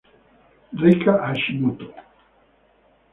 [0.83, 1.87] Reika Hashimoto